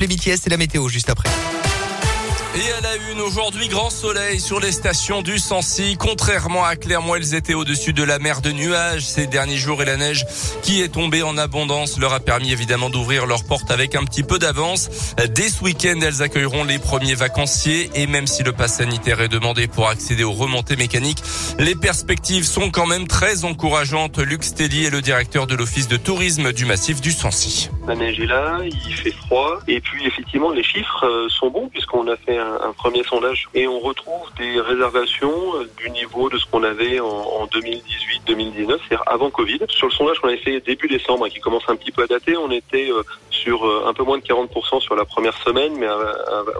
Les 0.00 0.06
BTS 0.06 0.46
et 0.46 0.50
la 0.50 0.56
météo 0.56 0.86
juste 0.88 1.10
après. 1.10 1.28
Et 2.58 2.72
à 2.72 2.80
la 2.80 2.96
une, 3.12 3.20
aujourd'hui, 3.20 3.68
grand 3.68 3.88
soleil 3.88 4.40
sur 4.40 4.58
les 4.58 4.72
stations 4.72 5.22
du 5.22 5.38
Sancy. 5.38 5.96
Contrairement 5.96 6.64
à 6.64 6.74
Clermont, 6.74 7.14
elles 7.14 7.36
étaient 7.36 7.54
au-dessus 7.54 7.92
de 7.92 8.02
la 8.02 8.18
mer 8.18 8.40
de 8.40 8.50
nuages 8.50 9.06
ces 9.06 9.28
derniers 9.28 9.56
jours 9.56 9.80
et 9.80 9.84
la 9.84 9.96
neige 9.96 10.26
qui 10.62 10.82
est 10.82 10.88
tombée 10.88 11.22
en 11.22 11.38
abondance 11.38 12.00
leur 12.00 12.12
a 12.12 12.18
permis 12.18 12.50
évidemment 12.50 12.90
d'ouvrir 12.90 13.26
leurs 13.26 13.44
portes 13.44 13.70
avec 13.70 13.94
un 13.94 14.02
petit 14.02 14.24
peu 14.24 14.40
d'avance. 14.40 15.14
Dès 15.36 15.50
ce 15.50 15.62
week-end, 15.62 16.00
elles 16.02 16.20
accueilleront 16.20 16.64
les 16.64 16.80
premiers 16.80 17.14
vacanciers 17.14 17.90
et 17.94 18.08
même 18.08 18.26
si 18.26 18.42
le 18.42 18.50
pass 18.50 18.78
sanitaire 18.78 19.20
est 19.20 19.28
demandé 19.28 19.68
pour 19.68 19.88
accéder 19.88 20.24
aux 20.24 20.32
remontées 20.32 20.76
mécaniques, 20.76 21.22
les 21.60 21.76
perspectives 21.76 22.44
sont 22.44 22.70
quand 22.70 22.86
même 22.86 23.06
très 23.06 23.44
encourageantes. 23.44 24.18
Luc 24.18 24.42
Stelly 24.42 24.84
est 24.84 24.90
le 24.90 25.00
directeur 25.00 25.46
de 25.46 25.54
l'office 25.54 25.86
de 25.86 25.96
tourisme 25.96 26.52
du 26.52 26.64
massif 26.64 27.00
du 27.00 27.12
Sancy. 27.12 27.70
La 27.86 27.94
neige 27.94 28.18
est 28.18 28.26
là, 28.26 28.58
il 28.64 28.94
fait 28.94 29.12
froid 29.12 29.60
et 29.68 29.80
puis 29.80 30.04
effectivement 30.06 30.50
les 30.50 30.64
chiffres 30.64 31.06
euh, 31.06 31.28
sont 31.28 31.50
bons 31.50 31.68
puisqu'on 31.68 32.08
a 32.08 32.16
fait 32.16 32.36
un 32.36 32.47
un, 32.48 32.72
premier 32.72 33.02
sondage 33.02 33.48
et 33.54 33.66
on 33.66 33.80
retrouve 33.80 34.28
des 34.36 34.60
réservations 34.60 35.56
euh, 35.56 35.68
du 35.76 35.90
niveau 35.90 36.28
de 36.28 36.38
ce 36.38 36.46
qu'on 36.46 36.62
avait 36.62 37.00
en, 37.00 37.46
2018-2019, 37.46 38.66
c'est-à-dire 38.66 39.02
avant 39.06 39.30
Covid. 39.30 39.60
Sur 39.68 39.88
le 39.88 39.92
sondage 39.92 40.18
qu'on 40.20 40.28
avait 40.28 40.38
fait 40.38 40.60
début 40.60 40.88
décembre, 40.88 41.26
et 41.26 41.30
qui 41.30 41.40
commence 41.40 41.62
un 41.68 41.76
petit 41.76 41.92
peu 41.92 42.02
à 42.02 42.06
dater, 42.06 42.36
on 42.36 42.50
était 42.50 42.90
euh, 42.90 43.02
sur 43.30 43.66
euh, 43.66 43.84
un 43.86 43.94
peu 43.94 44.02
moins 44.02 44.18
de 44.18 44.22
40% 44.22 44.80
sur 44.80 44.94
la 44.96 45.04
première 45.04 45.36
semaine, 45.38 45.74
mais 45.78 45.86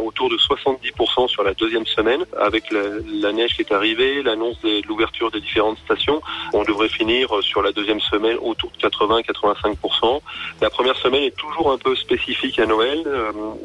autour 0.00 0.30
de 0.30 0.36
70% 0.36 1.28
sur 1.28 1.42
la 1.42 1.54
deuxième 1.54 1.86
semaine, 1.86 2.24
avec 2.40 2.64
la, 2.70 3.32
neige 3.32 3.54
qui 3.54 3.62
est 3.62 3.72
arrivée, 3.72 4.22
l'annonce 4.22 4.60
de 4.62 4.86
l'ouverture 4.86 5.30
des 5.30 5.40
différentes 5.40 5.78
stations. 5.84 6.20
On 6.52 6.62
devrait 6.64 6.88
finir 6.88 7.28
sur 7.42 7.62
la 7.62 7.72
deuxième 7.72 8.00
semaine 8.00 8.36
autour 8.40 8.70
de 8.70 8.88
80-85%. 8.88 10.20
La 10.60 10.70
première 10.70 10.96
semaine 10.96 11.22
est 11.22 11.36
toujours 11.36 11.70
un 11.72 11.78
peu 11.78 11.94
spécifique 11.96 12.58
à 12.58 12.66
Noël. 12.66 13.04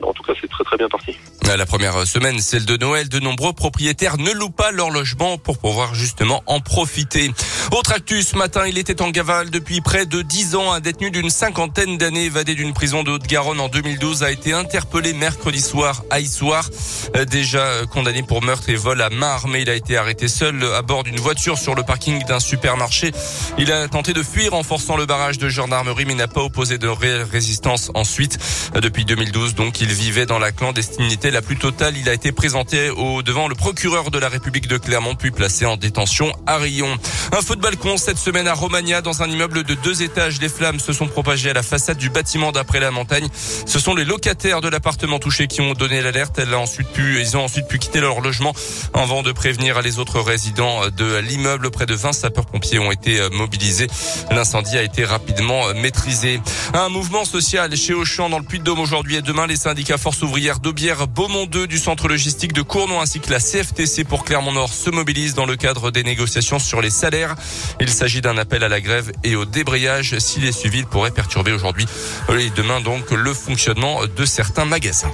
En 0.02 0.14
tout 0.14 0.24
cas, 0.24 0.34
c'est 0.40 0.50
très 0.50 0.64
très 0.64 0.78
bien 0.78 0.90
parti. 0.90 1.16
La 1.58 1.66
première 1.66 2.06
semaine, 2.14 2.40
celle 2.40 2.66
de 2.66 2.78
Noël, 2.78 3.10
de 3.10 3.20
nombreux 3.20 3.54
propriétaires 3.54 4.20
ne 4.20 4.30
louent 4.34 4.52
pas 4.52 4.70
leur 4.70 4.92
logement 4.92 5.40
pour 5.40 5.58
pouvoir 5.58 5.96
justement 5.96 6.44
en 6.46 6.60
profiter. 6.60 7.32
Autre 7.74 7.94
actus, 7.94 8.28
ce 8.28 8.38
matin, 8.38 8.68
il 8.68 8.78
était 8.78 9.02
en 9.02 9.10
Gaval 9.10 9.50
depuis 9.50 9.82
près 9.82 10.06
de 10.06 10.22
dix 10.22 10.54
ans. 10.54 10.74
Un 10.74 10.80
détenu 10.80 11.10
d'une 11.10 11.32
cinquantaine 11.32 11.98
d'années 11.98 12.26
évadé 12.26 12.54
d'une 12.54 12.72
prison 12.72 13.02
de 13.02 13.10
Haute-Garonne 13.10 13.60
en 13.60 13.68
2012 13.68 14.22
a 14.22 14.30
été 14.30 14.54
interpellé 14.54 15.12
mercredi 15.14 15.60
soir 15.60 16.04
à 16.12 16.20
Issoire. 16.20 16.70
Euh, 17.16 17.26
déjà 17.26 17.66
condamné 17.90 18.22
pour 18.22 18.44
meurtre 18.44 18.70
et 18.70 18.76
vol 18.76 19.02
à 19.02 19.10
main 19.10 19.30
armée, 19.30 19.62
il 19.62 19.72
a 19.72 19.74
été 19.74 19.98
arrêté 19.98 20.28
seul 20.28 20.64
à 20.76 20.84
bord 20.84 21.04
d'une 21.04 21.20
voiture 21.20 21.58
sur 21.58 21.74
le 21.74 21.82
parking 21.82 22.24
d'un 22.26 22.40
supermarché. 22.40 23.12
Il 23.58 23.72
a 23.72 23.88
tenté 23.88 24.14
de 24.14 24.22
fuir 24.22 24.54
en 24.54 24.62
forçant 24.62 24.96
le 24.96 25.08
barrage 25.08 25.40
de 25.40 25.50
gendarmerie 25.50 26.06
mais 26.06 26.14
n'a 26.14 26.28
pas 26.28 26.42
opposé 26.42 26.78
de 26.78 26.88
résistance 26.88 27.90
ensuite. 27.96 28.38
Depuis 28.76 29.04
2012, 29.04 29.56
donc, 29.56 29.82
il 29.82 29.92
vivait 29.92 30.28
dans 30.28 30.38
la 30.38 30.52
clandestinité 30.52 31.32
la 31.32 31.42
plus 31.42 31.58
totale. 31.58 31.98
Il 31.98 32.08
a 32.08 32.14
été 32.14 32.32
présenté 32.32 32.92
au 32.92 33.24
devant 33.24 33.48
le 33.48 33.56
procureur 33.56 34.12
de 34.12 34.20
la 34.20 34.30
République 34.30 34.68
de 34.68 34.78
Clermont 34.78 35.16
puis 35.16 35.32
placé 35.32 35.66
en 35.66 35.76
détention 35.76 36.32
à 36.46 36.58
Rion. 36.58 37.00
Un 37.32 37.42
de 37.56 37.63
balcon 37.64 37.96
cette 37.96 38.18
semaine 38.18 38.50
à 38.50 38.54
Romagna 38.54 39.00
dans 39.00 39.24
un 39.24 39.30
immeuble 39.30 39.64
de 39.64 39.74
deux 39.74 40.04
étages. 40.04 40.42
Les 40.42 40.50
flammes 40.50 40.82
se 40.82 40.92
sont 40.92 41.08
propagées 41.08 41.50
à 41.50 41.54
la 41.54 41.64
façade 41.64 41.98
du 41.98 42.10
bâtiment 42.10 42.52
d'après 42.52 42.82
la 42.82 42.92
montagne. 42.92 43.30
Ce 43.66 43.80
sont 43.80 43.96
les 43.96 44.04
locataires 44.04 44.60
de 44.60 44.68
l'appartement 44.68 45.18
touché 45.18 45.48
qui 45.48 45.62
ont 45.62 45.72
donné 45.72 46.02
l'alerte. 46.02 46.40
Elle 46.40 46.54
a 46.54 46.60
ensuite 46.60 46.90
pu, 46.90 47.22
ils 47.22 47.38
ont 47.38 47.46
ensuite 47.46 47.70
pu 47.70 47.80
quitter 47.80 48.02
leur 48.02 48.20
logement 48.20 48.54
avant 48.94 49.24
de 49.24 49.32
prévenir 49.32 49.82
les 49.82 49.98
autres 49.98 50.20
résidents 50.20 50.82
de 50.90 51.20
l'immeuble. 51.20 51.72
Près 51.72 51.86
de 51.86 51.96
20 51.96 52.12
sapeurs-pompiers 52.12 52.80
ont 52.80 52.92
été 52.92 53.22
mobilisés. 53.32 53.88
L'incendie 54.30 54.78
a 54.78 54.84
été 54.84 55.06
rapidement 55.06 55.74
maîtrisé. 55.74 56.42
Un 56.74 56.90
mouvement 56.90 57.24
social 57.24 57.74
chez 57.78 57.94
Auchan 57.94 58.28
dans 58.28 58.40
le 58.40 58.46
Puy-de-Dôme 58.46 58.82
aujourd'hui 58.82 59.16
et 59.16 59.22
demain. 59.22 59.48
Les 59.48 59.56
syndicats 59.56 59.98
Force 59.98 60.22
ouvrière 60.22 60.60
d'Aubière, 60.60 61.08
Beaumont 61.08 61.46
2 61.46 61.68
du 61.68 61.78
centre 61.78 62.10
logistique 62.10 62.52
de 62.52 62.62
Cournon 62.62 63.00
ainsi 63.00 63.22
que 63.22 63.32
la 63.32 63.40
CFTC 63.40 64.04
pour 64.04 64.26
Clermont-Nord 64.26 64.74
se 64.74 64.90
mobilisent 64.90 65.36
dans 65.36 65.46
le 65.46 65.56
cadre 65.56 65.92
des 65.92 66.04
négociations 66.04 66.60
sur 66.60 66.82
les 66.82 66.90
salaires. 66.90 67.38
Il 67.80 67.90
s'agit 67.90 68.22
d'un 68.22 68.38
appel 68.38 68.64
à 68.64 68.70
la 68.70 68.82
grève 68.82 69.12
et 69.24 69.36
au 69.36 69.46
débrayage. 69.46 70.18
S'il 70.20 70.46
est 70.46 70.52
suivi, 70.52 70.80
il 70.80 70.86
pourrait 70.86 71.12
perturber 71.12 71.52
aujourd'hui 71.52 71.86
et 72.30 72.50
demain 72.56 72.82
donc 72.82 73.12
le 73.12 73.34
fonctionnement 73.34 74.02
de 74.16 74.26
certains 74.26 74.66
magasins. 74.66 75.12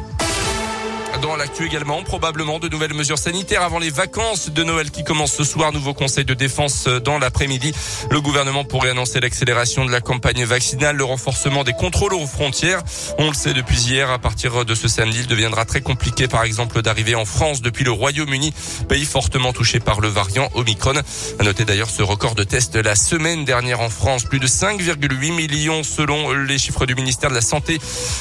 Dans 1.22 1.36
l'actu 1.36 1.66
également, 1.66 2.02
probablement 2.04 2.60
de 2.60 2.70
nouvelles 2.70 2.94
mesures 2.94 3.18
sanitaires 3.18 3.62
avant 3.62 3.80
les 3.80 3.90
vacances 3.90 4.50
de 4.50 4.64
Noël 4.64 4.90
qui 4.90 5.04
commencent 5.04 5.34
ce 5.34 5.44
soir. 5.44 5.74
Nouveau 5.74 5.94
conseil 5.94 6.24
de 6.24 6.34
défense 6.34 6.86
dans 6.88 7.20
l'après-midi. 7.20 7.74
Le 8.10 8.22
gouvernement 8.22 8.64
pourrait 8.64 8.92
annoncer 8.92 9.20
l'accélération 9.20 9.84
de 9.86 9.92
la 9.92 10.00
campagne 10.00 10.46
vaccinale, 10.46 10.96
le 10.96 11.04
renforcement 11.04 11.66
des 11.66 11.74
contrôles 11.74 12.14
aux 12.14 12.26
frontières. 12.26 12.82
On 13.18 13.28
le 13.28 13.34
sait 13.34 13.54
depuis 13.54 13.78
hier, 13.78 14.10
à 14.10 14.20
partir 14.20 14.64
de 14.64 14.76
ce 14.76 14.88
samedi, 14.88 15.20
il 15.22 15.28
deviendra 15.28 15.66
très 15.66 15.82
compliqué 15.82 16.30
par 16.30 16.44
exemple 16.44 16.82
d'arriver 16.82 17.16
en 17.16 17.26
France 17.26 17.62
depuis 17.62 17.84
le 17.84 17.92
Royaume-Uni, 17.92 18.54
pays 18.88 19.06
fortement 19.06 19.52
touché 19.52 19.80
par 19.82 20.00
le 20.00 20.08
variant 20.08 20.50
Omicron. 20.56 20.94
À 21.40 21.44
noter 21.44 21.66
d'ailleurs 21.66 21.90
ce 21.90 22.02
record 22.02 22.36
de 22.36 22.46
tests 22.46 22.76
la 22.76 22.96
semaine 22.96 23.44
dernière 23.44 23.82
en 23.82 23.90
France, 23.90 24.24
plus 24.24 24.40
de 24.40 24.48
5,8 24.48 25.34
millions 25.34 25.84
selon 25.84 26.32
les 26.32 26.58
chiffres 26.58 26.86
du 26.86 26.96
ministère 26.96 27.30
de 27.30 27.36
la 27.36 27.42
Santé, 27.42 27.78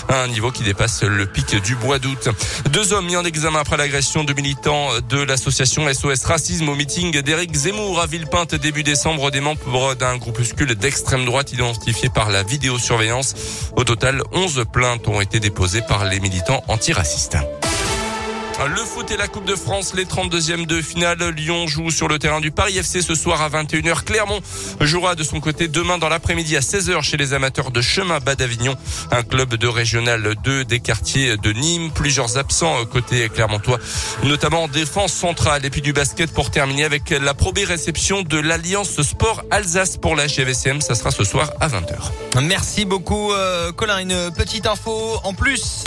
à 0.08 0.22
un 0.22 0.26
niveau 0.26 0.50
qui 0.50 0.64
dépasse 0.64 1.04
le 1.04 1.26
pic 1.26 1.54
du 1.62 1.76
mois 1.76 2.00
d'août. 2.00 2.28
Deux 2.70 2.87
hommes 2.92 3.06
mis 3.06 3.16
en 3.16 3.24
examen 3.24 3.60
après 3.60 3.76
l'agression 3.76 4.24
de 4.24 4.32
militants 4.32 4.88
de 5.08 5.22
l'association 5.22 5.92
SOS 5.92 6.24
Racisme 6.24 6.68
au 6.68 6.74
meeting 6.74 7.20
d'Éric 7.22 7.54
Zemmour 7.54 8.00
à 8.00 8.06
Villepinte 8.06 8.54
début 8.54 8.82
décembre 8.82 9.30
des 9.30 9.40
membres 9.40 9.94
d'un 9.94 10.16
groupuscule 10.16 10.74
d'extrême 10.74 11.24
droite 11.24 11.52
identifié 11.52 12.08
par 12.08 12.30
la 12.30 12.42
vidéosurveillance. 12.42 13.34
Au 13.76 13.84
total, 13.84 14.22
11 14.32 14.64
plaintes 14.72 15.08
ont 15.08 15.20
été 15.20 15.40
déposées 15.40 15.82
par 15.82 16.04
les 16.04 16.20
militants 16.20 16.62
antiracistes. 16.68 17.36
Le 18.66 18.84
foot 18.84 19.08
et 19.12 19.16
la 19.16 19.28
Coupe 19.28 19.44
de 19.44 19.54
France, 19.54 19.94
les 19.94 20.04
32e 20.04 20.66
de 20.66 20.82
finale. 20.82 21.18
Lyon 21.30 21.68
joue 21.68 21.90
sur 21.90 22.08
le 22.08 22.18
terrain 22.18 22.40
du 22.40 22.50
Paris 22.50 22.76
FC 22.76 23.02
ce 23.02 23.14
soir 23.14 23.40
à 23.40 23.48
21h. 23.48 24.02
Clermont 24.02 24.40
jouera 24.80 25.14
de 25.14 25.22
son 25.22 25.38
côté 25.38 25.68
demain 25.68 25.96
dans 25.96 26.08
l'après-midi 26.08 26.56
à 26.56 26.60
16h 26.60 27.02
chez 27.02 27.16
les 27.16 27.34
amateurs 27.34 27.70
de 27.70 27.80
chemin 27.80 28.18
bas 28.18 28.34
d'Avignon, 28.34 28.74
un 29.12 29.22
club 29.22 29.54
de 29.54 29.68
régional 29.68 30.34
2 30.42 30.64
des 30.64 30.80
quartiers 30.80 31.36
de 31.36 31.52
Nîmes. 31.52 31.92
Plusieurs 31.92 32.36
absents 32.36 32.84
côté 32.86 33.28
clermontois, 33.28 33.78
notamment 34.24 34.64
en 34.64 34.68
défense 34.68 35.12
centrale. 35.12 35.64
Et 35.64 35.70
puis 35.70 35.80
du 35.80 35.92
basket 35.92 36.32
pour 36.32 36.50
terminer 36.50 36.84
avec 36.84 37.10
la 37.10 37.34
probée 37.34 37.64
réception 37.64 38.22
de 38.22 38.38
l'Alliance 38.38 39.00
Sport 39.02 39.44
Alsace 39.52 39.96
pour 39.96 40.16
la 40.16 40.26
GVCM. 40.26 40.80
Ça 40.80 40.96
sera 40.96 41.12
ce 41.12 41.22
soir 41.22 41.52
à 41.60 41.68
20h. 41.68 42.42
Merci 42.42 42.84
beaucoup, 42.84 43.32
euh, 43.32 43.70
Colin. 43.70 43.98
Une 43.98 44.32
petite 44.32 44.66
info 44.66 45.20
en 45.22 45.32
plus. 45.32 45.84